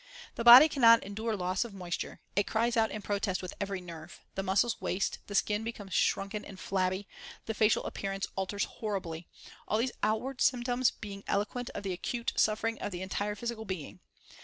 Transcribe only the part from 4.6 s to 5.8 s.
waste, the skin